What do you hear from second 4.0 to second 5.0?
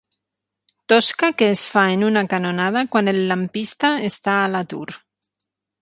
està a l'atur.